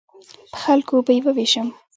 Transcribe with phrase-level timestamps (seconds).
[0.51, 1.67] په خلکو به یې ووېشم.